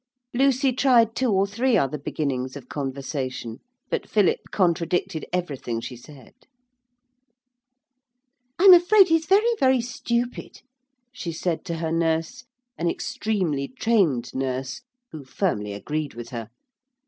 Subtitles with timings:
[0.33, 3.59] Lucy tried two or three other beginnings of conversation,
[3.91, 6.33] but Philip contradicted everything she said.
[8.57, 10.63] 'I'm afraid he's very very stupid,'
[11.11, 12.45] she said to her nurse,
[12.79, 16.49] an extremely trained nurse, who firmly agreed with her.